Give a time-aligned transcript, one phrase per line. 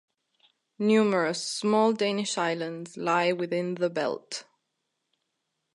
[0.79, 4.45] Numerous small Danish islands lie within the belt.